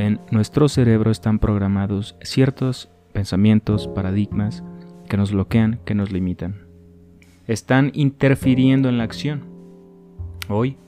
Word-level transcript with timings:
En 0.00 0.18
nuestro 0.30 0.70
cerebro 0.70 1.10
están 1.10 1.38
programados 1.38 2.16
ciertos 2.22 2.88
pensamientos, 3.12 3.86
paradigmas 3.86 4.64
que 5.10 5.18
nos 5.18 5.30
bloquean, 5.30 5.78
que 5.84 5.94
nos 5.94 6.10
limitan. 6.10 6.62
Están 7.46 7.90
interfiriendo 7.92 8.88
en 8.88 8.96
la 8.96 9.04
acción. 9.04 9.42
Hoy, 10.48 10.78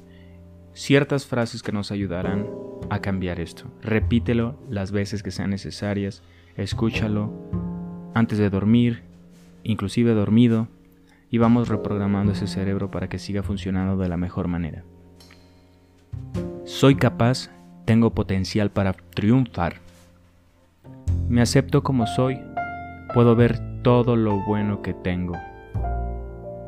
ciertas 0.73 1.27
frases 1.27 1.63
que 1.63 1.73
nos 1.73 1.93
ayudarán 1.93 2.47
a 2.89 3.01
cambiar 3.01 3.39
esto. 3.39 3.65
Repítelo 3.83 4.59
las 4.71 4.93
veces 4.93 5.23
que 5.23 5.31
sean 5.31 5.51
necesarias, 5.51 6.23
escúchalo 6.57 7.35
antes 8.15 8.39
de 8.39 8.49
dormir, 8.49 9.03
inclusive 9.63 10.15
dormido, 10.15 10.69
y 11.29 11.37
vamos 11.37 11.69
reprogramando 11.69 12.33
ese 12.33 12.47
cerebro 12.47 12.91
para 12.91 13.11
que 13.11 13.19
siga 13.19 13.43
funcionando 13.43 14.03
de 14.03 14.09
la 14.09 14.17
mejor 14.17 14.49
manera. 14.49 14.85
Soy 16.65 16.95
capaz, 16.95 17.51
tengo 17.85 18.11
potencial 18.11 18.71
para 18.71 18.93
triunfar. 18.93 19.75
Me 21.29 21.41
acepto 21.41 21.83
como 21.83 22.07
soy, 22.07 22.41
puedo 23.15 23.35
ver 23.37 23.59
todo 23.83 24.17
lo 24.17 24.45
bueno 24.45 24.83
que 24.83 24.95
tengo. 24.95 25.35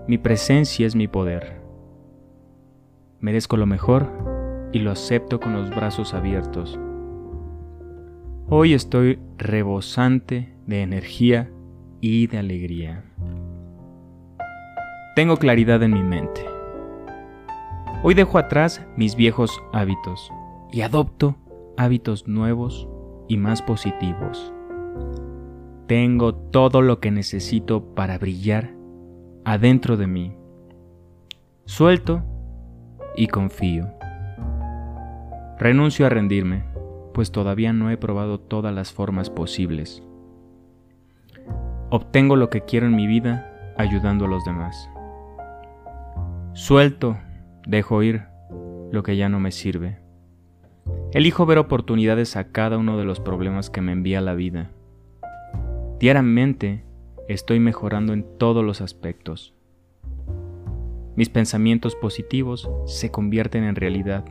Mi 0.06 0.18
presencia 0.18 0.86
es 0.86 0.94
mi 0.94 1.08
poder. 1.08 1.60
Merezco 3.20 3.56
lo 3.56 3.66
mejor 3.66 4.10
y 4.72 4.80
lo 4.80 4.90
acepto 4.90 5.40
con 5.40 5.54
los 5.54 5.70
brazos 5.70 6.14
abiertos. 6.14 6.78
Hoy 8.48 8.74
estoy 8.74 9.18
rebosante 9.38 10.52
de 10.66 10.82
energía 10.82 11.50
y 12.00 12.26
de 12.26 12.38
alegría. 12.38 13.04
Tengo 15.16 15.36
claridad 15.36 15.82
en 15.82 15.94
mi 15.94 16.02
mente. 16.02 16.44
Hoy 18.02 18.14
dejo 18.14 18.36
atrás 18.36 18.84
mis 18.96 19.16
viejos 19.16 19.50
hábitos 19.72 20.30
y 20.74 20.82
adopto 20.82 21.36
hábitos 21.76 22.26
nuevos 22.26 22.88
y 23.28 23.36
más 23.36 23.62
positivos. 23.62 24.52
Tengo 25.86 26.34
todo 26.34 26.82
lo 26.82 26.98
que 26.98 27.12
necesito 27.12 27.94
para 27.94 28.18
brillar 28.18 28.74
adentro 29.44 29.96
de 29.96 30.08
mí. 30.08 30.36
Suelto 31.64 32.24
y 33.14 33.28
confío. 33.28 33.86
Renuncio 35.60 36.06
a 36.06 36.08
rendirme, 36.08 36.64
pues 37.12 37.30
todavía 37.30 37.72
no 37.72 37.92
he 37.92 37.96
probado 37.96 38.40
todas 38.40 38.74
las 38.74 38.92
formas 38.92 39.30
posibles. 39.30 40.02
Obtengo 41.90 42.34
lo 42.34 42.50
que 42.50 42.62
quiero 42.62 42.86
en 42.86 42.96
mi 42.96 43.06
vida 43.06 43.48
ayudando 43.76 44.24
a 44.24 44.28
los 44.28 44.44
demás. 44.44 44.90
Suelto, 46.52 47.16
dejo 47.64 48.02
ir 48.02 48.24
lo 48.90 49.04
que 49.04 49.16
ya 49.16 49.28
no 49.28 49.38
me 49.38 49.52
sirve. 49.52 50.03
Elijo 51.12 51.46
ver 51.46 51.58
oportunidades 51.58 52.36
a 52.36 52.52
cada 52.52 52.76
uno 52.76 52.98
de 52.98 53.04
los 53.04 53.20
problemas 53.20 53.70
que 53.70 53.80
me 53.80 53.92
envía 53.92 54.20
la 54.20 54.34
vida. 54.34 54.70
Diariamente 56.00 56.82
estoy 57.28 57.60
mejorando 57.60 58.12
en 58.12 58.24
todos 58.38 58.64
los 58.64 58.80
aspectos. 58.80 59.54
Mis 61.16 61.28
pensamientos 61.28 61.94
positivos 61.94 62.68
se 62.86 63.10
convierten 63.10 63.64
en 63.64 63.76
realidad. 63.76 64.24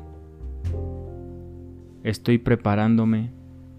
Estoy 2.03 2.37
preparándome 2.37 3.31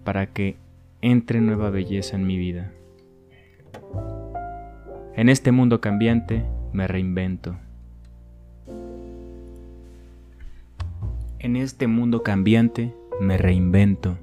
para 0.03 0.33
que 0.33 0.57
entre 1.01 1.41
nueva 1.41 1.69
belleza 1.69 2.15
en 2.15 2.25
mi 2.25 2.37
vida. 2.37 2.71
En 5.15 5.29
este 5.29 5.51
mundo 5.51 5.79
cambiante 5.79 6.43
me 6.73 6.87
reinvento. 6.87 7.55
En 11.45 11.55
este 11.55 11.85
mundo 11.85 12.23
cambiante 12.23 12.91
me 13.21 13.37
reinvento. 13.37 14.17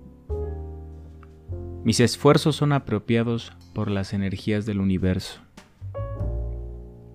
Mis 1.85 2.01
esfuerzos 2.01 2.57
son 2.57 2.73
apropiados 2.73 3.53
por 3.75 3.89
las 3.93 4.13
energías 4.13 4.67
del 4.67 4.81
universo. 4.81 5.41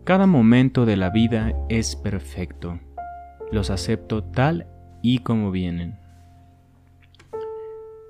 Cada 0.06 0.26
momento 0.26 0.86
de 0.86 0.96
la 0.96 1.10
vida 1.10 1.54
es 1.68 1.98
perfecto. 1.98 2.80
Los 3.52 3.70
acepto 3.70 4.24
tal 4.24 4.68
y 5.02 5.20
como 5.20 5.52
vienen. 5.52 6.00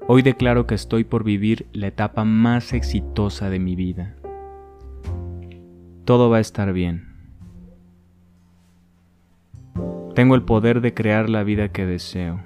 Hoy 0.07 0.21
declaro 0.21 0.67
que 0.67 0.75
estoy 0.75 1.03
por 1.03 1.23
vivir 1.23 1.65
la 1.73 1.87
etapa 1.87 2.25
más 2.25 2.73
exitosa 2.73 3.49
de 3.49 3.57
mi 3.57 3.75
vida. 3.75 4.15
Todo 6.05 6.29
va 6.29 6.37
a 6.37 6.41
estar 6.41 6.73
bien. 6.73 7.16
Tengo 10.17 10.33
el 10.33 10.41
poder 10.41 10.81
de 10.81 10.95
crear 10.95 11.29
la 11.29 11.43
vida 11.43 11.71
que 11.71 11.85
deseo. 11.85 12.39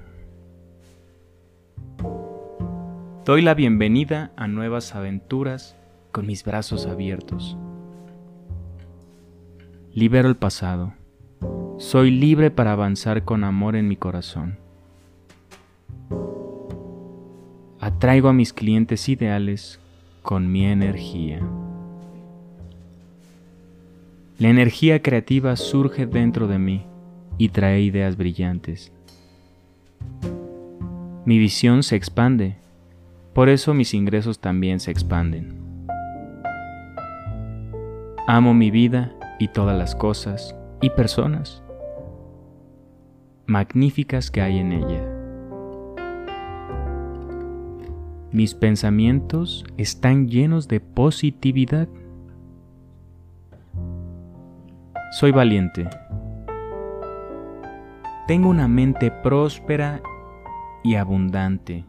Doy 3.24 3.42
la 3.42 3.54
bienvenida 3.54 4.34
a 4.36 4.50
nuevas 4.50 4.94
aventuras 4.94 5.78
con 6.12 6.28
mis 6.28 6.44
brazos 6.44 6.86
abiertos. 6.86 7.56
Libero 9.94 10.28
el 10.28 10.36
pasado. 10.36 10.96
Soy 11.78 12.12
libre 12.12 12.52
para 12.52 12.74
avanzar 12.74 13.24
con 13.24 13.46
amor 13.46 13.78
en 13.78 13.88
mi 13.88 13.96
corazón. 13.96 14.58
Atraigo 17.80 18.28
a 18.28 18.34
mis 18.34 18.52
clientes 18.52 19.08
ideales 19.08 19.80
con 20.24 20.52
mi 20.52 20.66
energía. 20.66 21.40
La 24.40 24.50
energía 24.50 25.02
creativa 25.02 25.56
surge 25.56 26.06
dentro 26.06 26.50
de 26.50 26.60
mí 26.60 26.91
y 27.42 27.50
trae 27.50 27.82
ideas 27.82 28.18
brillantes. 28.18 28.92
Mi 31.26 31.40
visión 31.40 31.82
se 31.82 31.96
expande, 31.96 32.56
por 33.34 33.50
eso 33.50 33.74
mis 33.74 33.96
ingresos 33.96 34.38
también 34.38 34.80
se 34.80 34.92
expanden. 34.92 35.58
Amo 38.28 38.54
mi 38.54 38.70
vida 38.70 39.16
y 39.40 39.48
todas 39.48 39.76
las 39.76 39.96
cosas 39.96 40.56
y 40.84 40.92
personas 40.92 41.64
magníficas 43.48 44.30
que 44.30 44.42
hay 44.42 44.60
en 44.60 44.74
ella. 44.74 45.04
Mis 48.32 48.54
pensamientos 48.54 49.66
están 49.78 50.28
llenos 50.28 50.68
de 50.68 50.80
positividad. 50.80 51.88
Soy 55.14 55.32
valiente 55.32 55.90
tengo 58.32 58.48
una 58.48 58.70
mente 58.70 59.12
próspera 59.12 60.02
y 60.86 60.96
abundante. 60.96 61.84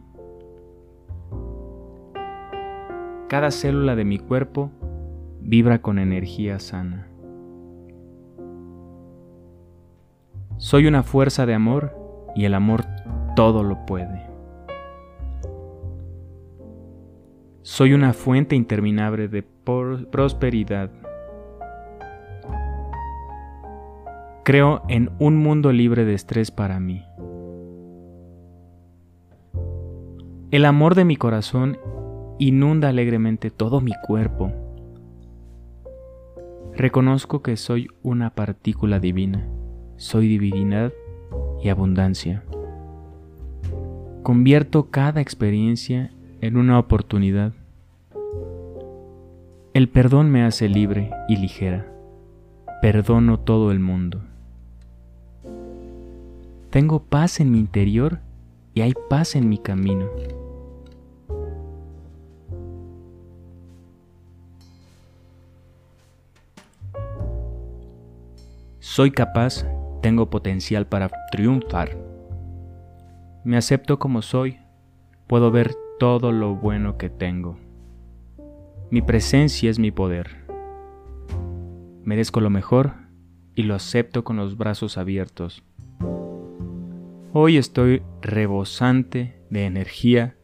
Cada 3.29 3.49
célula 3.49 3.95
de 3.95 4.03
mi 4.03 4.19
cuerpo 4.19 4.69
vibra 5.39 5.81
con 5.81 5.99
energía 5.99 6.59
sana. 6.59 7.07
Soy 10.57 10.85
una 10.85 11.03
fuerza 11.03 11.45
de 11.45 11.53
amor 11.53 11.95
y 12.35 12.43
el 12.43 12.55
amor 12.55 12.83
todo 13.37 13.63
lo 13.63 13.85
puede. 13.85 14.29
Soy 17.61 17.93
una 17.93 18.11
fuente 18.11 18.57
interminable 18.57 19.29
de 19.29 19.43
prosperidad 19.43 20.91
Creo 24.43 24.81
en 24.89 25.09
un 25.19 25.37
mundo 25.37 25.71
libre 25.71 26.03
de 26.03 26.13
estrés 26.13 26.51
para 26.51 26.77
mí. 26.81 27.05
El 30.51 30.65
amor 30.65 30.95
de 30.95 31.05
mi 31.05 31.15
corazón 31.15 31.77
inunda 32.39 32.89
alegremente 32.89 33.51
todo 33.51 33.79
mi 33.79 33.93
cuerpo. 34.05 34.51
Reconozco 36.75 37.41
que 37.41 37.55
soy 37.55 37.87
una 38.01 38.31
partícula 38.31 38.99
divina, 38.99 39.47
soy 39.95 40.27
divinidad 40.27 40.91
y 41.63 41.69
abundancia. 41.69 42.43
Convierto 44.23 44.91
cada 44.91 45.21
experiencia 45.21 46.11
en 46.41 46.57
una 46.57 46.79
oportunidad. 46.79 47.53
El 49.73 49.87
perdón 49.87 50.31
me 50.31 50.43
hace 50.43 50.67
libre 50.67 51.11
y 51.29 51.37
ligera. 51.37 51.87
Perdono 52.81 53.39
todo 53.39 53.71
el 53.71 53.79
mundo. 53.79 54.32
Tengo 56.73 57.03
paz 57.03 57.39
en 57.39 57.51
mi 57.51 57.59
interior 57.59 58.19
y 58.73 58.81
hay 58.81 58.95
paz 59.07 59.35
en 59.35 59.47
mi 59.47 59.59
camino. 59.59 60.09
Soy 68.79 69.11
capaz, 69.11 69.67
tengo 70.01 70.31
potencial 70.31 70.87
para 70.87 71.11
triunfar. 71.31 71.95
Me 73.43 73.55
acepto 73.55 73.99
como 73.99 74.23
soy, 74.23 74.57
puedo 75.27 75.51
ver 75.51 75.75
todo 75.99 76.31
lo 76.31 76.55
bueno 76.55 76.97
que 76.97 77.11
tengo. 77.11 77.59
Mi 78.89 79.03
presencia 79.03 79.69
es 79.69 79.77
mi 79.77 79.91
poder. 79.91 80.43
Merezco 82.03 82.41
lo 82.41 82.49
mejor 82.49 82.93
y 83.53 83.61
lo 83.61 83.75
acepto 83.75 84.23
con 84.23 84.37
los 84.37 84.57
brazos 84.57 84.97
abiertos. 84.97 85.63
Hoy 87.35 87.57
estoy 87.57 88.03
rebosante 88.21 89.33
de 89.49 89.65
energía 89.65 90.35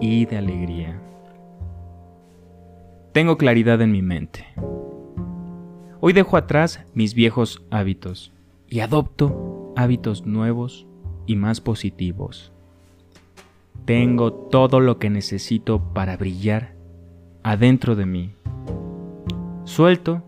y 0.00 0.24
de 0.24 0.38
alegría. 0.38 0.98
Tengo 3.12 3.36
claridad 3.36 3.82
en 3.82 3.92
mi 3.92 4.00
mente. 4.00 4.46
Hoy 6.00 6.14
dejo 6.14 6.38
atrás 6.38 6.86
mis 6.94 7.12
viejos 7.12 7.62
hábitos 7.70 8.32
y 8.66 8.80
adopto 8.80 9.74
hábitos 9.76 10.24
nuevos 10.24 10.86
y 11.26 11.36
más 11.36 11.60
positivos. 11.60 12.50
Tengo 13.84 14.32
todo 14.32 14.80
lo 14.80 14.98
que 14.98 15.10
necesito 15.10 15.92
para 15.92 16.16
brillar 16.16 16.72
adentro 17.42 17.94
de 17.94 18.06
mí. 18.06 18.32
Suelto 19.64 20.22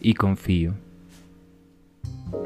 y 0.00 0.14
confío. 0.14 0.76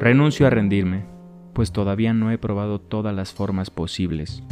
Renuncio 0.01 0.49
a 0.49 0.51
rendirme, 0.51 1.05
pues 1.53 1.73
todavía 1.73 2.13
no 2.15 2.31
he 2.31 2.39
probado 2.39 2.81
todas 2.81 3.15
las 3.15 3.33
formas 3.33 3.71
posibles. 3.71 4.43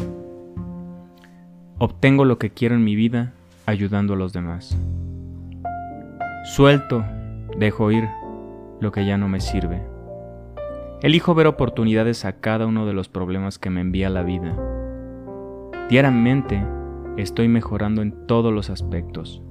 Obtengo 1.78 2.24
lo 2.24 2.38
que 2.38 2.50
quiero 2.50 2.74
en 2.74 2.84
mi 2.84 2.96
vida 2.96 3.32
ayudando 3.66 4.14
a 4.14 4.16
los 4.16 4.32
demás. 4.32 4.76
Suelto, 6.44 7.04
dejo 7.58 7.90
ir 7.92 8.08
lo 8.80 8.92
que 8.92 9.06
ya 9.06 9.18
no 9.18 9.28
me 9.28 9.40
sirve. 9.40 9.82
Elijo 11.02 11.34
ver 11.34 11.46
oportunidades 11.46 12.24
a 12.24 12.40
cada 12.40 12.66
uno 12.66 12.86
de 12.86 12.92
los 12.92 13.08
problemas 13.08 13.58
que 13.58 13.70
me 13.70 13.80
envía 13.80 14.10
la 14.10 14.22
vida. 14.22 14.56
Diariamente 15.88 16.60
estoy 17.16 17.48
mejorando 17.48 18.02
en 18.02 18.26
todos 18.26 18.52
los 18.52 18.70
aspectos. 18.70 19.42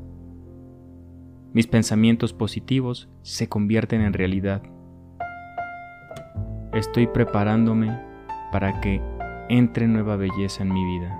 Mis 1.53 1.67
pensamientos 1.67 2.33
positivos 2.33 3.09
se 3.21 3.47
convierten 3.47 4.01
en 4.01 4.13
realidad. 4.13 4.61
Estoy 6.77 7.07
preparándome 7.07 7.99
para 8.51 8.79
que 8.81 9.01
entre 9.49 9.87
nueva 9.87 10.15
belleza 10.15 10.61
en 10.61 10.71
mi 10.71 10.85
vida. 10.85 11.19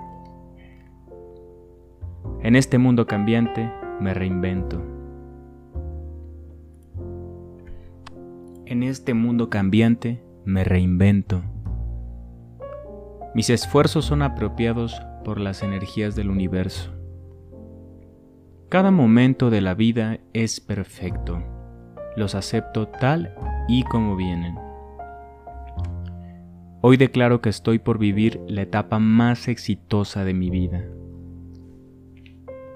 En 2.44 2.56
este 2.56 2.78
mundo 2.78 3.08
cambiante 3.08 3.68
me 4.00 4.14
reinvento. 4.14 4.80
En 8.68 8.84
este 8.84 9.16
mundo 9.16 9.50
cambiante 9.50 10.24
me 10.46 10.64
reinvento. 10.64 11.42
Mis 13.34 13.50
esfuerzos 13.50 14.06
son 14.06 14.22
apropiados 14.22 15.02
por 15.26 15.40
las 15.40 15.64
energías 15.64 16.16
del 16.16 16.30
universo. 16.30 16.92
Cada 18.70 18.92
momento 18.92 19.50
de 19.50 19.62
la 19.62 19.74
vida 19.74 20.20
es 20.34 20.60
perfecto. 20.60 21.42
Los 22.16 22.36
acepto 22.36 22.90
tal 22.90 23.34
y 23.68 23.82
como 23.86 24.16
vienen. 24.16 24.67
Hoy 26.82 26.98
declaro 26.98 27.42
que 27.42 27.50
estoy 27.50 27.80
por 27.80 27.98
vivir 27.98 28.40
la 28.48 28.62
etapa 28.62 29.00
más 29.00 29.48
exitosa 29.48 30.24
de 30.24 30.34
mi 30.34 30.50
vida 30.50 30.86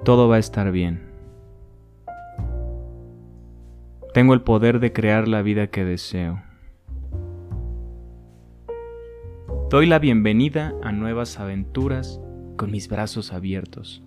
todo 0.04 0.28
va 0.28 0.38
a 0.38 0.40
estar 0.40 0.72
bien. 0.72 1.02
Tengo 4.14 4.34
el 4.34 4.42
poder 4.42 4.80
de 4.80 4.92
crear 4.92 5.28
la 5.28 5.42
vida 5.42 5.68
que 5.68 5.86
deseo. 5.86 6.42
Doy 9.70 9.86
la 9.86 10.00
bienvenida 10.00 10.74
a 10.84 10.92
nuevas 10.92 11.40
aventuras 11.40 12.20
con 12.58 12.72
mis 12.72 12.90
brazos 12.90 13.32
abiertos. 13.32 14.04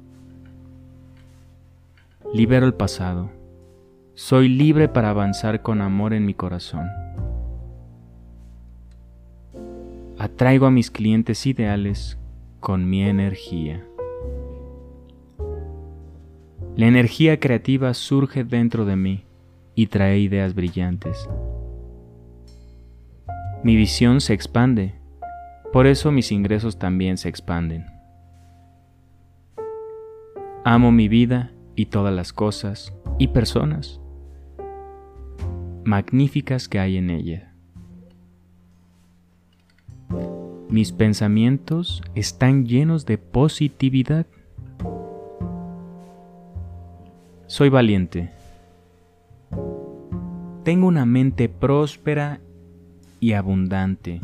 Libero 2.35 2.67
el 2.67 2.75
pasado. 2.75 3.31
Soy 4.14 4.49
libre 4.49 4.88
para 4.88 5.11
avanzar 5.11 5.62
con 5.62 5.81
amor 5.81 6.12
en 6.12 6.26
mi 6.26 6.35
corazón. 6.35 6.88
Atraigo 10.24 10.64
a 10.64 10.70
mis 10.70 10.90
clientes 10.90 11.46
ideales 11.46 12.18
con 12.58 12.88
mi 12.88 13.02
energía. 13.02 13.86
La 16.76 16.86
energía 16.86 17.38
creativa 17.38 17.92
surge 17.92 18.42
dentro 18.42 18.86
de 18.86 18.96
mí 18.96 19.26
y 19.74 19.88
trae 19.88 20.18
ideas 20.20 20.54
brillantes. 20.54 21.28
Mi 23.62 23.76
visión 23.76 24.22
se 24.22 24.32
expande, 24.32 24.94
por 25.74 25.86
eso 25.86 26.10
mis 26.10 26.32
ingresos 26.32 26.78
también 26.78 27.18
se 27.18 27.28
expanden. 27.28 27.84
Amo 30.64 30.90
mi 30.90 31.08
vida 31.08 31.52
y 31.76 31.84
todas 31.84 32.14
las 32.14 32.32
cosas 32.32 32.94
y 33.18 33.28
personas 33.28 34.00
magníficas 35.84 36.66
que 36.66 36.78
hay 36.78 36.96
en 36.96 37.10
ella. 37.10 37.53
Mis 40.74 40.90
pensamientos 40.90 42.02
están 42.16 42.66
llenos 42.66 43.06
de 43.06 43.16
positividad. 43.16 44.26
Soy 47.46 47.68
valiente. 47.68 48.32
Tengo 50.64 50.88
una 50.88 51.06
mente 51.06 51.48
próspera 51.48 52.40
y 53.20 53.34
abundante. 53.34 54.20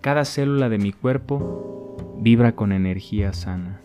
Cada 0.00 0.24
célula 0.24 0.68
de 0.68 0.78
mi 0.78 0.90
cuerpo 0.90 1.96
vibra 2.18 2.56
con 2.56 2.72
energía 2.72 3.32
sana. 3.34 3.82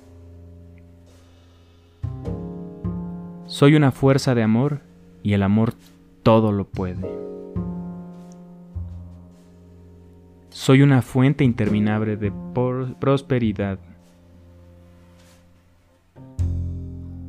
Soy 3.45 3.75
una 3.75 3.91
fuerza 3.91 4.33
de 4.33 4.41
amor 4.41 4.79
y 5.21 5.33
el 5.33 5.43
amor 5.43 5.75
todo 6.23 6.51
lo 6.51 6.65
puede. 6.65 7.36
Soy 10.57 10.81
una 10.81 11.03
fuente 11.03 11.43
interminable 11.43 12.17
de 12.17 12.33
prosperidad 12.99 13.77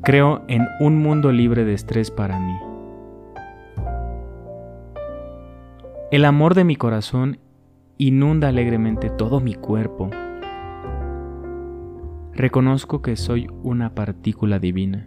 Creo 0.03 0.47
en 0.49 0.67
un 0.81 0.97
mundo 1.03 1.31
libre 1.31 1.67
de 1.67 1.75
estrés 1.75 2.11
para 2.11 2.41
mí. 2.41 2.55
El 6.11 6.25
amor 6.25 6.55
de 6.55 6.65
mi 6.65 6.77
corazón 6.77 7.39
inunda 7.99 8.49
alegremente 8.49 9.11
todo 9.11 9.41
mi 9.41 9.53
cuerpo. 9.53 10.09
Reconozco 12.33 13.03
que 13.03 13.15
soy 13.17 13.47
una 13.63 13.95
partícula 13.95 14.59
divina, 14.59 15.07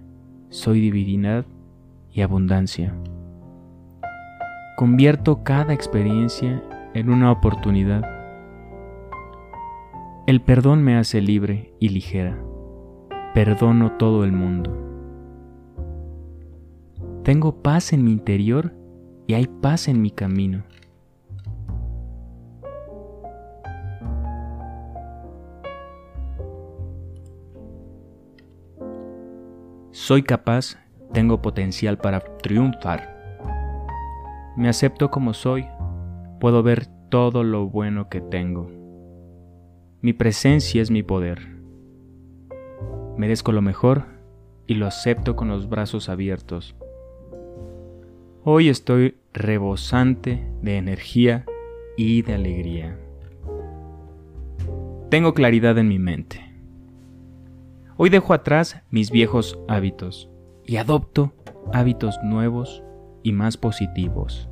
soy 0.49 0.79
divinidad 0.79 1.45
y 2.13 2.21
abundancia. 2.21 2.93
Convierto 4.77 5.43
cada 5.43 5.73
experiencia 5.73 6.61
en 6.93 7.09
una 7.09 7.31
oportunidad. 7.31 8.03
El 10.27 10.41
perdón 10.41 10.83
me 10.83 10.97
hace 10.97 11.21
libre 11.21 11.73
y 11.79 11.89
ligera. 11.89 12.37
Perdono 13.33 13.93
todo 13.97 14.23
el 14.23 14.31
mundo. 14.31 14.77
Tengo 17.23 17.61
paz 17.61 17.93
en 17.93 18.03
mi 18.03 18.11
interior 18.11 18.73
y 19.27 19.35
hay 19.35 19.47
paz 19.47 19.87
en 19.87 20.01
mi 20.01 20.11
camino. 20.11 20.63
Soy 29.91 30.23
capaz, 30.23 30.77
tengo 31.13 31.41
potencial 31.41 31.97
para 31.97 32.19
triunfar. 32.19 33.21
Me 34.57 34.67
acepto 34.67 35.11
como 35.11 35.33
soy, 35.33 35.65
puedo 36.41 36.63
ver 36.63 36.87
todo 37.09 37.43
lo 37.43 37.67
bueno 37.67 38.09
que 38.09 38.19
tengo. 38.19 38.67
Mi 40.01 40.11
presencia 40.11 40.81
es 40.81 40.89
mi 40.89 41.03
poder. 41.03 41.47
Merezco 43.15 43.51
lo 43.51 43.61
mejor 43.61 44.05
y 44.65 44.73
lo 44.73 44.87
acepto 44.87 45.35
con 45.35 45.49
los 45.49 45.69
brazos 45.69 46.09
abiertos. 46.09 46.75
Hoy 48.43 48.69
estoy 48.69 49.17
rebosante 49.33 50.43
de 50.63 50.77
energía 50.77 51.45
y 51.95 52.23
de 52.23 52.33
alegría. 52.33 52.97
Tengo 55.11 55.35
claridad 55.35 55.77
en 55.77 55.89
mi 55.89 55.99
mente. 55.99 56.41
Hoy 57.97 58.09
dejo 58.09 58.33
atrás 58.33 58.81
mis 58.89 59.11
viejos 59.11 59.59
hábitos 59.67 60.27
y 60.65 60.77
adopto 60.77 61.33
hábitos 61.71 62.17
nuevos 62.23 62.81
y 63.21 63.31
más 63.31 63.57
positivos. 63.57 64.50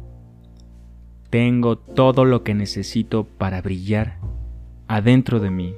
Tengo 1.30 1.78
todo 1.78 2.26
lo 2.26 2.44
que 2.44 2.54
necesito 2.54 3.26
para 3.26 3.62
brillar 3.62 4.18
adentro 4.88 5.40
de 5.40 5.52
mí. 5.52 5.76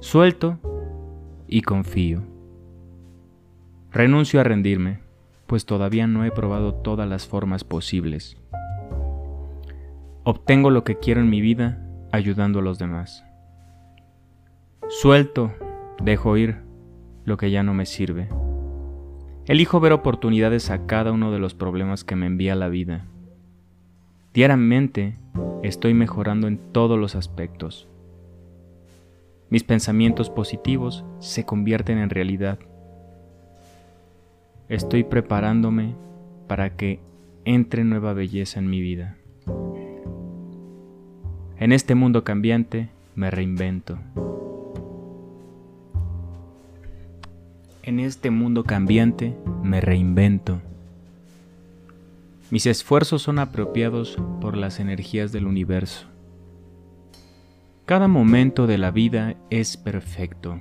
Suelto 0.00 0.58
y 1.48 1.62
confío. 1.62 2.22
Renuncio 3.90 4.40
a 4.40 4.44
rendirme 4.44 5.10
pues 5.50 5.66
todavía 5.66 6.06
no 6.06 6.24
he 6.24 6.30
probado 6.30 6.74
todas 6.74 7.08
las 7.08 7.26
formas 7.26 7.64
posibles. 7.64 8.36
Obtengo 10.22 10.70
lo 10.70 10.84
que 10.84 11.00
quiero 11.00 11.20
en 11.20 11.28
mi 11.28 11.40
vida 11.40 11.84
ayudando 12.12 12.60
a 12.60 12.62
los 12.62 12.78
demás. 12.78 13.24
Suelto, 14.86 15.52
dejo 16.00 16.36
ir 16.36 16.58
lo 17.24 17.36
que 17.36 17.50
ya 17.50 17.64
no 17.64 17.74
me 17.74 17.84
sirve. 17.84 18.28
Elijo 19.44 19.80
ver 19.80 19.92
oportunidades 19.92 20.70
a 20.70 20.86
cada 20.86 21.10
uno 21.10 21.32
de 21.32 21.40
los 21.40 21.54
problemas 21.54 22.04
que 22.04 22.14
me 22.14 22.26
envía 22.26 22.54
la 22.54 22.68
vida. 22.68 23.08
Diariamente 24.32 25.14
estoy 25.64 25.92
mejorando 25.92 26.46
en 26.46 26.56
todos 26.56 26.96
los 26.96 27.16
aspectos. 27.16 27.88
Mis 29.48 29.64
pensamientos 29.64 30.30
positivos 30.30 31.04
se 31.18 31.44
convierten 31.44 31.98
en 31.98 32.10
realidad. 32.10 32.60
Estoy 34.68 35.02
preparándome 35.02 35.96
para 36.46 36.76
que 36.76 37.00
entre 37.44 37.82
nueva 37.82 38.12
belleza 38.12 38.60
en 38.60 38.70
mi 38.70 38.80
vida. 38.80 39.16
En 41.58 41.72
este 41.72 41.96
mundo 41.96 42.22
cambiante 42.22 42.88
me 43.16 43.32
reinvento. 43.32 43.98
En 47.82 47.98
este 47.98 48.30
mundo 48.30 48.62
cambiante 48.62 49.34
me 49.64 49.80
reinvento. 49.80 50.60
Mis 52.50 52.66
esfuerzos 52.66 53.22
son 53.22 53.38
apropiados 53.38 54.18
por 54.40 54.56
las 54.56 54.80
energías 54.80 55.30
del 55.30 55.46
universo. 55.46 56.08
Cada 57.86 58.08
momento 58.08 58.66
de 58.66 58.76
la 58.76 58.90
vida 58.90 59.36
es 59.50 59.76
perfecto. 59.76 60.60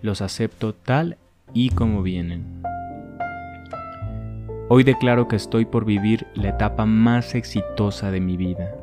Los 0.00 0.22
acepto 0.22 0.74
tal 0.74 1.18
y 1.52 1.70
como 1.70 2.02
vienen. 2.02 2.62
Hoy 4.70 4.82
declaro 4.82 5.28
que 5.28 5.36
estoy 5.36 5.66
por 5.66 5.84
vivir 5.84 6.26
la 6.34 6.50
etapa 6.50 6.86
más 6.86 7.34
exitosa 7.34 8.10
de 8.10 8.20
mi 8.20 8.38
vida. 8.38 8.74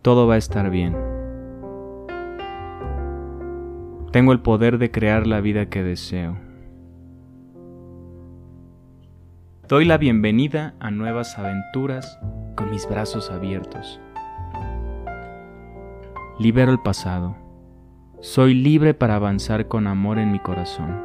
Todo 0.00 0.26
va 0.26 0.36
a 0.36 0.38
estar 0.38 0.70
bien. 0.70 0.96
Tengo 4.10 4.32
el 4.32 4.40
poder 4.40 4.78
de 4.78 4.90
crear 4.90 5.26
la 5.26 5.42
vida 5.42 5.66
que 5.66 5.82
deseo. 5.82 6.45
Doy 9.68 9.84
la 9.84 9.98
bienvenida 9.98 10.76
a 10.78 10.92
nuevas 10.92 11.36
aventuras 11.36 12.20
con 12.54 12.70
mis 12.70 12.88
brazos 12.88 13.32
abiertos. 13.32 14.00
Libero 16.38 16.70
el 16.70 16.78
pasado. 16.78 17.36
Soy 18.20 18.54
libre 18.54 18.94
para 18.94 19.16
avanzar 19.16 19.66
con 19.66 19.88
amor 19.88 20.20
en 20.20 20.30
mi 20.30 20.38
corazón. 20.38 21.02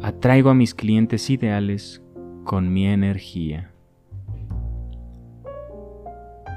Atraigo 0.00 0.48
a 0.48 0.54
mis 0.54 0.74
clientes 0.74 1.28
ideales 1.28 2.02
con 2.44 2.72
mi 2.72 2.86
energía. 2.86 3.70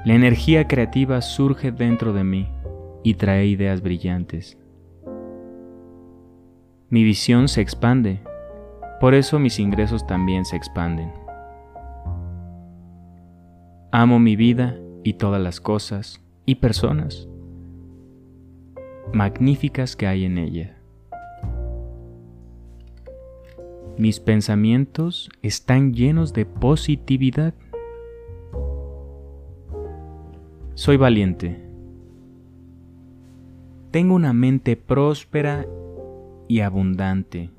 La 0.06 0.14
energía 0.14 0.66
creativa 0.66 1.20
surge 1.20 1.72
dentro 1.72 2.14
de 2.14 2.24
mí 2.24 2.48
y 3.02 3.14
trae 3.14 3.48
ideas 3.48 3.82
brillantes. 3.82 4.56
Mi 6.88 7.04
visión 7.04 7.48
se 7.48 7.60
expande, 7.60 8.22
por 9.00 9.14
eso 9.14 9.38
mis 9.38 9.58
ingresos 9.58 10.06
también 10.06 10.44
se 10.44 10.56
expanden. 10.56 11.12
Amo 13.90 14.18
mi 14.18 14.36
vida 14.36 14.76
y 15.04 15.14
todas 15.14 15.40
las 15.40 15.60
cosas 15.60 16.22
y 16.44 16.56
personas 16.56 17.28
magníficas 19.12 19.96
que 19.96 20.06
hay 20.06 20.24
en 20.24 20.38
ella. 20.38 20.76
Mis 23.96 24.20
pensamientos 24.20 25.30
están 25.42 25.94
llenos 25.94 26.32
de 26.32 26.44
positividad. 26.44 27.54
Soy 30.74 30.96
valiente 30.96 31.68
tengo 33.90 34.14
una 34.14 34.34
mente 34.34 34.76
próspera 34.76 35.66
y 36.46 36.60
abundante. 36.60 37.50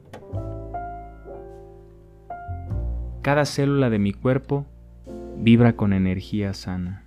Cada 3.22 3.46
célula 3.46 3.90
de 3.90 4.00
mi 4.00 4.14
cuerpo 4.14 4.66
vibra 5.38 5.76
con 5.76 5.94
energía 5.94 6.54
sana. 6.54 7.04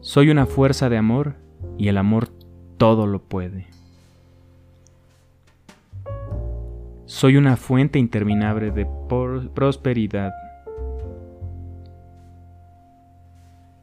Soy 0.00 0.30
una 0.30 0.46
fuerza 0.46 0.88
de 0.88 0.96
amor 0.96 1.34
y 1.76 1.88
el 1.88 1.98
amor 1.98 2.28
todo 2.76 3.06
lo 3.06 3.22
puede. 3.22 3.66
Soy 7.06 7.36
una 7.36 7.56
fuente 7.56 7.98
interminable 7.98 8.70
de 8.70 8.86
prosperidad 9.54 10.32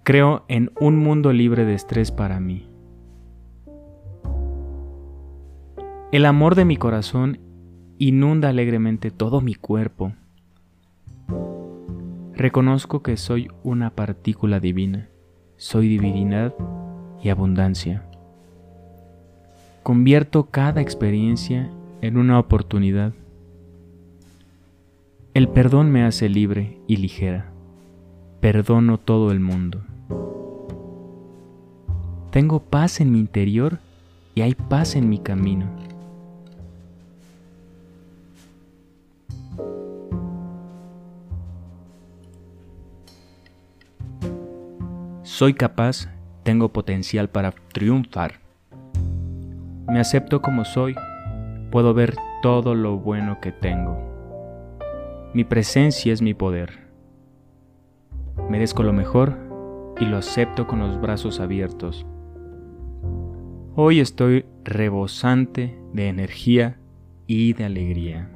Creo 0.05 0.45
en 0.49 0.71
un 0.79 0.97
mundo 0.97 1.33
libre 1.33 1.65
de 1.65 1.73
estrés 1.73 2.11
para 2.11 2.39
mí. 2.39 2.69
El 6.11 6.27
amor 6.27 6.53
de 6.53 6.63
mi 6.63 6.77
corazón 6.77 7.39
inunda 7.97 8.49
alegremente 8.49 9.11
todo 9.11 9.41
mi 9.41 9.55
cuerpo. 9.55 10.13
Reconozco 12.33 13.01
que 13.01 13.15
soy 13.15 13.49
una 13.63 13.91
partícula 13.91 14.59
divina, 14.59 15.07
soy 15.55 15.87
divinidad 15.87 16.53
y 17.23 17.29
abundancia. 17.29 18.05
Convierto 19.83 20.45
cada 20.45 20.81
experiencia 20.81 21.71
en 22.01 22.17
una 22.17 22.39
oportunidad. 22.39 23.13
El 25.33 25.47
perdón 25.47 25.91
me 25.91 26.03
hace 26.03 26.27
libre 26.27 26.79
y 26.87 26.97
ligera. 26.97 27.51
Perdono 28.41 28.97
todo 28.97 29.31
el 29.31 29.39
mundo. 29.39 29.83
Tengo 32.31 32.59
paz 32.59 32.99
en 32.99 33.11
mi 33.11 33.19
interior 33.19 33.79
y 34.33 34.41
hay 34.41 34.55
paz 34.55 34.95
en 34.95 35.07
mi 35.07 35.19
camino. 35.19 35.67
Soy 45.37 45.53
capaz, 45.53 46.07
tengo 46.43 46.71
potencial 46.71 47.27
para 47.27 47.51
triunfar. 47.51 48.39
Me 49.85 49.99
acepto 49.99 50.41
como 50.41 50.63
soy, 50.63 50.95
puedo 51.71 51.93
ver 51.93 52.15
todo 52.41 52.73
lo 52.73 52.99
bueno 52.99 53.41
que 53.41 53.51
tengo. 53.51 53.99
Mi 55.33 55.43
presencia 55.43 56.13
es 56.13 56.21
mi 56.21 56.33
poder. 56.33 56.87
Merezco 58.49 58.81
lo 58.81 58.93
mejor 58.93 59.37
y 59.99 60.05
lo 60.05 60.15
acepto 60.15 60.67
con 60.67 60.79
los 60.79 61.01
brazos 61.01 61.41
abiertos. 61.41 62.05
Hoy 63.75 63.99
estoy 63.99 64.45
rebosante 64.63 65.77
de 65.91 66.07
energía 66.07 66.79
y 67.27 67.51
de 67.51 67.65
alegría. 67.65 68.29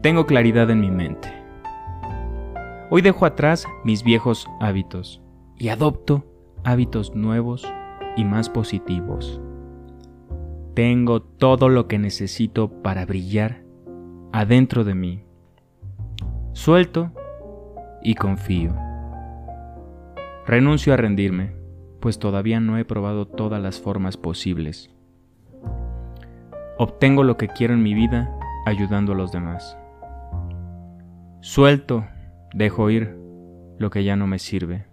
Tengo 0.00 0.24
claridad 0.24 0.70
en 0.70 0.80
mi 0.80 0.90
mente. 0.90 1.35
Hoy 2.90 3.02
dejo 3.02 3.26
atrás 3.26 3.66
mis 3.84 4.02
viejos 4.04 4.48
hábitos 4.60 5.22
y 5.58 5.68
adopto 5.68 6.24
hábitos 6.64 7.14
nuevos 7.14 7.66
y 8.16 8.24
más 8.24 8.48
positivos. 8.48 9.40
Tengo 10.74 11.22
todo 11.22 11.68
lo 11.68 11.88
que 11.88 11.98
necesito 11.98 12.82
para 12.82 13.06
brillar 13.06 13.62
adentro 14.32 14.84
de 14.84 14.94
mí. 14.94 15.24
Suelto 16.52 17.12
y 18.02 18.14
confío. 18.14 18.74
Renuncio 20.46 20.94
a 20.94 20.96
rendirme 20.96 21.56
pues 22.06 22.20
todavía 22.20 22.60
no 22.60 22.78
he 22.78 22.84
probado 22.84 23.26
todas 23.26 23.60
las 23.60 23.80
formas 23.80 24.16
posibles. 24.16 24.90
Obtengo 26.78 27.24
lo 27.24 27.36
que 27.36 27.48
quiero 27.48 27.74
en 27.74 27.82
mi 27.82 27.94
vida 27.94 28.30
ayudando 28.64 29.12
a 29.12 29.16
los 29.16 29.32
demás. 29.32 29.76
Suelto, 31.40 32.04
dejo 32.54 32.90
ir 32.90 33.16
lo 33.78 33.90
que 33.90 34.04
ya 34.04 34.16
no 34.16 34.26
me 34.26 34.38
sirve. 34.38 34.86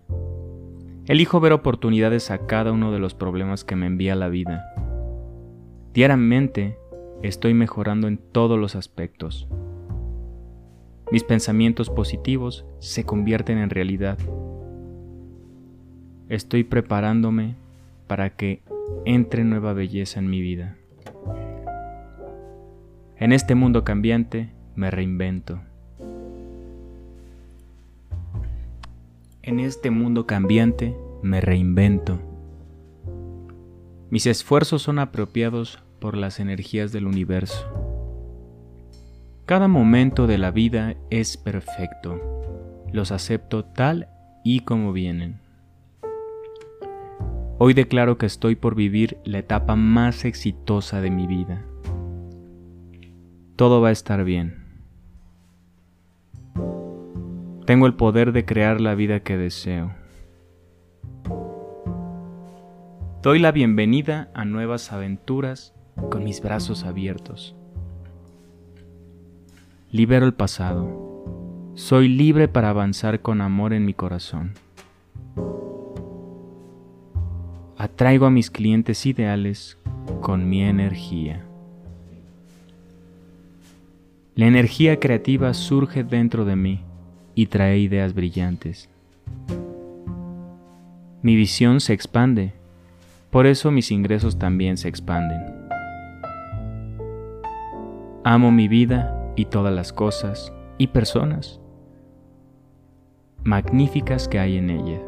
Elijo 1.06 1.40
ver 1.40 1.54
oportunidades 1.54 2.32
a 2.32 2.46
cada 2.46 2.72
uno 2.72 2.92
de 2.92 3.00
los 3.00 3.14
problemas 3.14 3.64
que 3.64 3.76
me 3.76 3.88
envía 3.88 4.16
la 4.16 4.30
vida. 4.30 4.64
Diariamente 5.94 6.78
estoy 7.22 7.54
mejorando 7.54 8.08
en 8.08 8.18
todos 8.18 8.58
los 8.58 8.76
aspectos. 8.76 9.48
Mis 11.12 11.24
pensamientos 11.24 11.90
positivos 11.90 12.66
se 12.80 13.06
convierten 13.06 13.58
en 13.58 13.70
realidad 13.70 14.18
Estoy 16.30 16.64
preparándome 16.64 17.56
para 18.08 18.32
que 18.32 18.64
entre 19.06 19.44
nueva 19.44 19.74
belleza 19.74 20.20
en 20.20 20.30
mi 20.30 20.42
vida. 20.42 20.78
En 23.18 23.34
este 23.34 23.56
mundo 23.56 23.84
cambiante 23.84 24.50
me 24.76 24.90
reinvento. 24.90 25.62
En 29.46 29.60
este 29.60 29.92
mundo 29.92 30.26
cambiante 30.26 30.96
me 31.22 31.42
reinvento. 31.42 32.18
Mis 34.10 34.26
esfuerzos 34.26 34.84
son 34.84 35.00
apropiados 35.00 35.84
por 36.00 36.16
las 36.16 36.40
energías 36.40 36.94
del 36.94 37.08
universo. 37.08 37.68
Cada 39.46 39.68
momento 39.68 40.28
de 40.28 40.38
la 40.38 40.52
vida 40.52 40.96
es 41.10 41.36
perfecto. 41.36 42.22
Los 42.94 43.12
acepto 43.12 43.66
tal 43.66 44.08
y 44.46 44.62
como 44.62 44.94
vienen. 44.94 45.42
Hoy 47.58 47.74
declaro 47.74 48.18
que 48.18 48.28
estoy 48.28 48.56
por 48.56 48.76
vivir 48.76 49.18
la 49.26 49.40
etapa 49.40 49.76
más 49.76 50.24
exitosa 50.24 51.02
de 51.02 51.12
mi 51.12 51.28
vida. 51.28 51.66
Todo 53.58 53.82
va 53.82 53.90
a 53.90 53.92
estar 53.92 54.24
bien. 54.24 54.63
Tengo 57.66 57.88
el 57.88 57.94
poder 57.94 58.34
de 58.34 58.44
crear 58.44 58.82
la 58.82 58.94
vida 58.94 59.22
que 59.22 59.38
deseo. 59.38 59.94
Doy 63.22 63.40
la 63.40 63.54
bienvenida 63.54 64.30
a 64.34 64.44
nuevas 64.44 64.92
aventuras 64.92 65.74
con 66.12 66.26
mis 66.26 66.42
brazos 66.42 66.84
abiertos. 66.84 67.56
Libero 69.92 70.26
el 70.26 70.34
pasado. 70.34 71.72
Soy 71.76 72.10
libre 72.10 72.50
para 72.50 72.70
avanzar 72.70 73.22
con 73.22 73.40
amor 73.40 73.72
en 73.72 73.86
mi 73.86 73.94
corazón. 73.94 74.56
Atraigo 77.78 78.26
a 78.26 78.30
mis 78.30 78.52
clientes 78.52 79.06
ideales 79.06 79.78
con 80.20 80.50
mi 80.50 80.64
energía. 80.64 81.46
La 84.36 84.48
energía 84.48 85.00
creativa 85.00 85.54
surge 85.54 86.04
dentro 86.04 86.44
de 86.44 86.58
mí 86.58 86.84
y 87.36 87.48
trae 87.48 87.80
ideas 87.80 88.14
brillantes. 88.14 88.90
Mi 91.22 91.36
visión 91.36 91.80
se 91.80 91.94
expande 91.94 92.54
por 93.34 93.48
eso 93.48 93.72
mis 93.72 93.90
ingresos 93.90 94.38
también 94.38 94.78
se 94.78 94.88
expanden. 94.88 95.42
Amo 98.24 98.52
mi 98.52 98.68
vida 98.68 99.34
y 99.36 99.46
todas 99.46 99.74
las 99.74 99.92
cosas 99.92 100.54
y 100.78 100.86
personas 100.86 101.60
magníficas 103.44 104.28
que 104.28 104.38
hay 104.38 104.58
en 104.58 104.70
ella. 104.70 105.02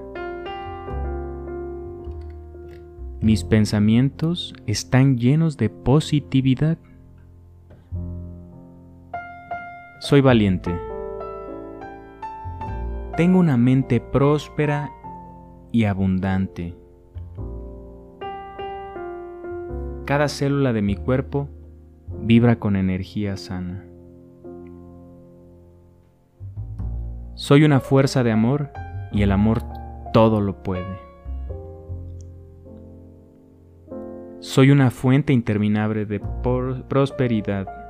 Mis 3.21 3.43
pensamientos 3.43 4.55
están 4.65 5.19
llenos 5.19 5.55
de 5.55 5.69
positividad. 5.69 6.79
Soy 9.99 10.21
valiente. 10.21 10.71
Tengo 13.15 13.39
una 13.39 13.55
mente 13.55 14.01
próspera 14.01 14.91
y 15.71 15.85
abundante. 15.85 16.75
Cada 20.03 20.27
célula 20.27 20.73
de 20.73 20.81
mi 20.81 20.97
cuerpo 20.97 21.47
vibra 22.21 22.59
con 22.59 22.75
energía 22.75 23.37
sana. 23.37 23.85
Soy 27.35 27.63
una 27.63 27.79
fuerza 27.79 28.21
de 28.23 28.33
amor 28.33 28.71
y 29.13 29.21
el 29.21 29.31
amor 29.31 29.61
todo 30.11 30.41
lo 30.41 30.61
puede. 30.61 30.99
Soy 34.39 34.71
una 34.71 34.91
fuente 34.91 35.31
interminable 35.31 36.05
de 36.05 36.19
prosperidad. 36.89 37.84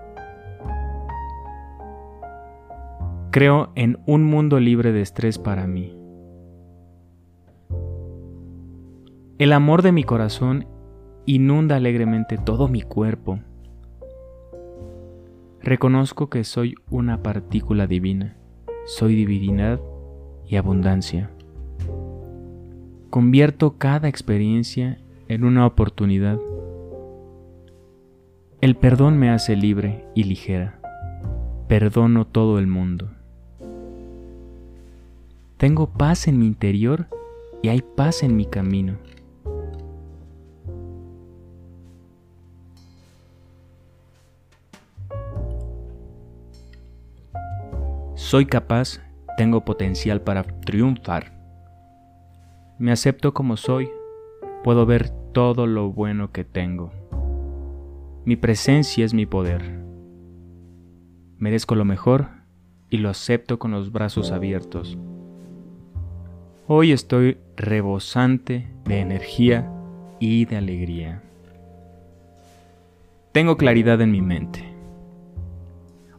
Creo 3.35 3.73
en 3.75 3.99
un 4.05 4.23
mundo 4.23 4.61
libre 4.61 4.93
de 4.93 5.01
estrés 5.01 5.37
para 5.39 5.67
mí. 5.67 5.93
El 9.39 9.51
amor 9.51 9.81
de 9.81 9.91
mi 9.91 10.05
corazón 10.05 10.65
inunda 11.25 11.75
alegremente 11.75 12.37
todo 12.37 12.69
mi 12.69 12.81
cuerpo. 12.81 13.41
Reconozco 15.61 16.29
que 16.29 16.45
soy 16.45 16.75
una 16.89 17.23
partícula 17.23 17.87
divina, 17.87 18.37
soy 18.85 19.15
divinidad 19.15 19.81
y 20.47 20.55
abundancia. 20.55 21.29
Convierto 23.09 23.77
cada 23.77 24.07
experiencia 24.07 24.97
en 25.27 25.43
una 25.43 25.67
oportunidad. 25.67 26.39
El 28.61 28.77
perdón 28.77 29.17
me 29.17 29.29
hace 29.29 29.57
libre 29.57 30.05
y 30.15 30.23
ligera. 30.23 30.79
Perdono 31.67 32.25
todo 32.27 32.59
el 32.59 32.67
mundo. 32.67 33.09
Tengo 35.57 35.87
paz 35.87 36.27
en 36.27 36.37
mi 36.37 36.47
interior 36.47 37.07
y 37.63 37.69
hay 37.69 37.81
paz 37.81 38.23
en 38.23 38.35
mi 38.35 38.45
camino. 38.45 38.97
Soy 48.15 48.47
capaz, 48.47 48.99
tengo 49.37 49.63
potencial 49.63 50.19
para 50.19 50.43
triunfar. 50.43 51.31
Me 52.77 52.91
acepto 52.91 53.33
como 53.33 53.55
soy, 53.55 53.89
puedo 54.61 54.85
ver 54.85 55.09
todo 55.31 55.67
lo 55.67 55.89
bueno 55.89 56.33
que 56.33 56.43
tengo. 56.43 56.91
Mi 58.25 58.35
presencia 58.35 59.05
es 59.05 59.13
mi 59.13 59.25
poder. 59.25 59.85
Merezco 61.37 61.75
lo 61.75 61.85
mejor 61.85 62.27
y 62.89 62.97
lo 62.97 63.09
acepto 63.09 63.57
con 63.57 63.71
los 63.71 63.93
brazos 63.93 64.31
abiertos. 64.31 64.97
Hoy 66.67 66.93
estoy 66.93 67.37
rebosante 67.55 68.67
de 68.85 68.99
energía 68.99 69.71
y 70.19 70.45
de 70.45 70.57
alegría. 70.57 71.21
Tengo 73.33 73.55
claridad 73.55 74.01
en 74.01 74.09
mi 74.09 74.23
mente. 74.23 74.65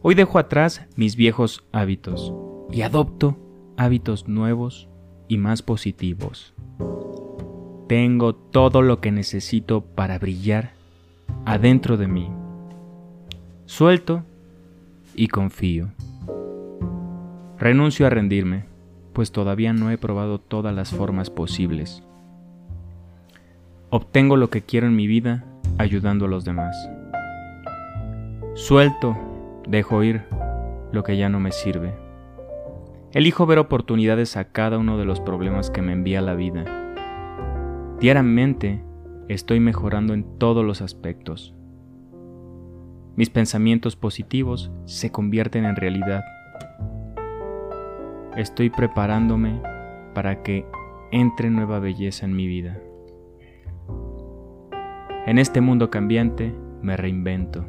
Hoy 0.01 0.15
dejo 0.15 0.39
atrás 0.39 0.87
mis 0.95 1.17
viejos 1.17 1.65
hábitos 1.73 2.33
y 2.71 2.83
adopto 2.83 3.37
hábitos 3.75 4.29
nuevos 4.29 4.87
y 5.27 5.37
más 5.37 5.61
positivos. 5.61 6.53
Tengo 7.89 8.33
todo 8.33 8.81
lo 8.81 9.01
que 9.01 9.11
necesito 9.11 9.81
para 9.81 10.17
brillar 10.17 10.71
adentro 11.43 11.97
de 11.97 12.07
mí. 12.07 12.29
Suelto 13.65 14.23
y 15.13 15.27
confío. 15.27 15.89
Renuncio 17.57 18.07
a 18.07 18.09
rendirme, 18.09 18.76
pues 19.17 19.31
todavía 19.31 19.73
no 19.73 19.89
he 19.89 19.97
probado 19.97 20.39
todas 20.39 20.75
las 20.75 20.91
formas 20.91 21.31
posibles. 21.31 22.03
Obtengo 23.89 24.37
lo 24.37 24.51
que 24.51 24.61
quiero 24.61 24.85
en 24.85 24.95
mi 24.95 25.07
vida 25.07 25.43
ayudando 25.79 26.25
a 26.25 26.27
los 26.27 26.45
demás. 26.45 26.77
Suelto 28.53 29.17
Dejo 29.67 30.03
ir 30.03 30.25
lo 30.91 31.03
que 31.03 31.17
ya 31.17 31.29
no 31.29 31.39
me 31.39 31.51
sirve. 31.51 31.95
Elijo 33.11 33.47
ver 33.47 33.57
oportunidades 33.57 34.37
a 34.37 34.51
cada 34.51 34.77
uno 34.77 34.99
de 34.99 35.05
los 35.05 35.19
problemas 35.19 35.71
que 35.71 35.81
me 35.81 35.93
envía 35.93 36.21
la 36.21 36.35
vida. 36.35 36.63
Diariamente 37.99 38.83
estoy 39.29 39.59
mejorando 39.59 40.13
en 40.13 40.37
todos 40.37 40.63
los 40.63 40.83
aspectos. 40.83 41.55
Mis 43.15 43.31
pensamientos 43.31 43.95
positivos 43.95 44.69
se 44.85 45.11
convierten 45.11 45.65
en 45.65 45.75
realidad. 45.75 46.23
Estoy 48.37 48.69
preparándome 48.69 49.59
para 50.13 50.43
que 50.43 50.63
entre 51.11 51.49
nueva 51.49 51.79
belleza 51.79 52.23
en 52.27 52.35
mi 52.35 52.45
vida. 52.45 52.79
En 55.25 55.39
este 55.39 55.59
mundo 55.59 55.89
cambiante 55.89 56.53
me 56.83 56.95
reinvento. 56.95 57.65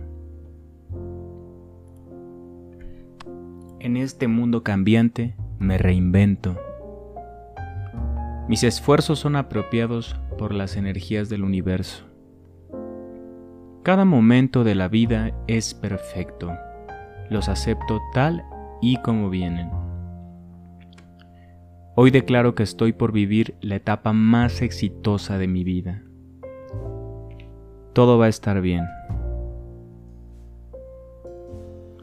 En 3.81 3.97
este 3.97 4.29
mundo 4.29 4.63
cambiante 4.63 5.35
me 5.59 5.79
reinvento. 5.79 6.59
Mis 8.47 8.63
esfuerzos 8.63 9.21
son 9.21 9.37
apropiados 9.37 10.21
por 10.37 10.53
las 10.53 10.77
energías 10.77 11.31
del 11.31 11.45
universo. 11.45 12.05
Cada 13.85 14.05
momento 14.05 14.65
de 14.65 14.75
la 14.75 14.89
vida 14.89 15.33
es 15.47 15.73
perfecto. 15.73 16.53
Los 17.31 17.49
acepto 17.49 18.01
tal 18.13 18.45
y 18.83 19.01
como 19.01 19.31
vienen. 19.31 19.78
Hoy 22.01 22.13
declaro 22.13 22.55
que 22.55 22.63
estoy 22.63 22.93
por 22.93 23.11
vivir 23.11 23.57
la 23.61 23.75
etapa 23.75 24.13
más 24.13 24.63
exitosa 24.63 25.37
de 25.37 25.49
mi 25.49 25.65
vida. 25.65 26.05
Todo 27.93 28.19
va 28.19 28.27
a 28.27 28.29
estar 28.29 28.61
bien. 28.61 28.85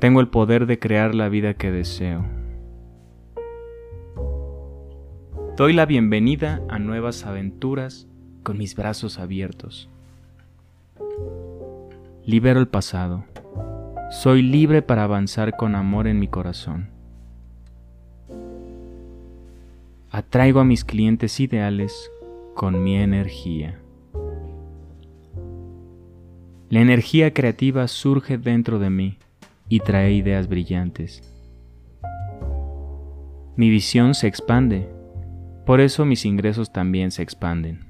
Tengo 0.02 0.20
el 0.20 0.28
poder 0.28 0.66
de 0.66 0.80
crear 0.80 1.16
la 1.16 1.30
vida 1.30 1.54
que 1.54 1.72
deseo. 1.72 2.26
Doy 5.56 5.72
la 5.72 5.86
bienvenida 5.86 6.62
a 6.68 6.78
nuevas 6.78 7.26
aventuras 7.26 8.06
con 8.44 8.58
mis 8.58 8.76
brazos 8.76 9.18
abiertos. 9.18 9.90
Libero 12.26 12.60
el 12.60 12.68
pasado. 12.68 13.24
Soy 14.12 14.42
libre 14.42 14.82
para 14.82 15.06
avanzar 15.06 15.56
con 15.56 15.74
amor 15.74 16.08
en 16.08 16.20
mi 16.20 16.28
corazón. 16.28 16.95
Atraigo 20.16 20.62
a 20.62 20.64
mis 20.64 20.86
clientes 20.86 21.42
ideales 21.42 22.10
con 22.54 22.82
mi 22.82 22.96
energía. 22.96 23.82
La 26.70 26.80
energía 26.80 27.34
creativa 27.34 27.86
surge 27.90 28.38
dentro 28.38 28.80
de 28.80 28.90
mí 28.90 29.18
y 29.68 29.82
trae 29.82 30.14
ideas 30.14 30.48
brillantes. 30.48 31.22
Mi 33.58 33.70
visión 33.70 34.14
se 34.14 34.28
expande, 34.28 34.88
por 35.66 35.82
eso 35.82 36.06
mis 36.06 36.24
ingresos 36.24 36.72
también 36.72 37.12
se 37.12 37.22
expanden. 37.22 37.82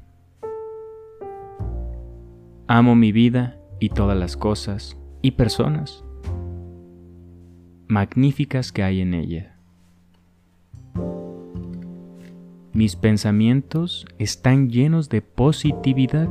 Amo 2.66 2.96
mi 2.96 3.12
vida 3.12 3.60
y 3.80 3.90
todas 3.90 4.18
las 4.18 4.36
cosas 4.36 4.98
y 5.22 5.30
personas 5.30 6.04
magníficas 7.88 8.72
que 8.72 8.82
hay 8.82 9.02
en 9.02 9.14
ella. 9.14 9.55
Mis 12.76 12.98
pensamientos 12.98 14.06
están 14.18 14.70
llenos 14.70 15.08
de 15.08 15.22
positividad. 15.22 16.28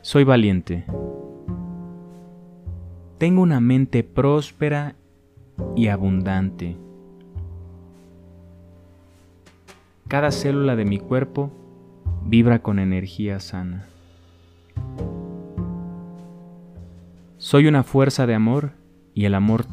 Soy 0.00 0.22
valiente. 0.22 0.84
Tengo 3.18 3.42
una 3.42 3.58
mente 3.58 4.04
próspera 4.04 4.94
y 5.74 5.88
abundante. 5.88 6.76
Cada 10.06 10.30
célula 10.30 10.76
de 10.76 10.84
mi 10.84 11.00
cuerpo 11.00 11.50
vibra 12.22 12.60
con 12.62 12.78
energía 12.78 13.40
sana. 13.40 13.88
Soy 17.38 17.66
una 17.66 17.82
fuerza 17.82 18.28
de 18.28 18.34
amor 18.36 18.74
y 19.14 19.24
el 19.24 19.34
amor 19.34 19.64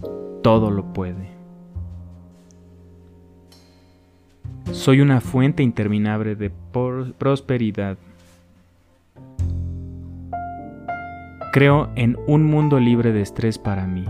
todo 0.41 0.71
lo 0.71 0.91
puede. 0.91 1.32
Soy 4.83 4.99
una 4.99 5.21
fuente 5.21 5.63
interminable 5.63 6.35
de 6.35 6.51
prosperidad. 7.17 7.97
Creo 11.53 11.89
en 11.95 12.17
un 12.27 12.43
mundo 12.43 12.81
libre 12.81 13.13
de 13.13 13.21
estrés 13.21 13.57
para 13.57 13.87
mí. 13.87 14.03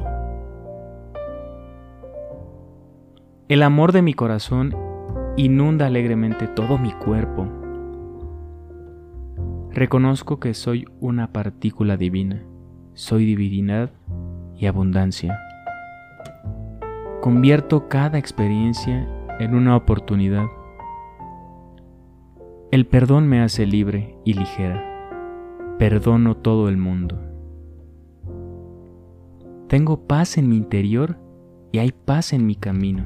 El 3.50 3.62
amor 3.62 3.92
de 3.92 4.02
mi 4.02 4.16
corazón 4.16 4.76
inunda 5.38 5.86
alegremente 5.86 6.48
todo 6.48 6.80
mi 6.80 6.92
cuerpo. 6.94 7.48
Reconozco 9.70 10.40
que 10.40 10.56
soy 10.56 10.88
una 11.00 11.32
partícula 11.32 11.98
divina 11.98 12.42
soy 12.96 13.26
divinidad 13.26 13.92
y 14.58 14.66
abundancia. 14.66 15.40
Convierto 17.22 17.90
cada 17.90 18.18
experiencia 18.18 19.08
en 19.40 19.54
una 19.54 19.76
oportunidad. 19.76 20.46
El 22.74 22.88
perdón 22.88 23.28
me 23.28 23.40
hace 23.40 23.68
libre 23.68 24.18
y 24.26 24.34
ligera. 24.34 24.84
Perdono 25.78 26.38
todo 26.38 26.70
el 26.70 26.78
mundo. 26.78 27.22
Tengo 29.68 30.08
paz 30.08 30.40
en 30.40 30.50
mi 30.50 30.58
interior 30.58 31.20
y 31.72 31.78
hay 31.78 31.92
paz 31.92 32.34
en 32.34 32.48
mi 32.48 32.56
camino. 32.56 33.06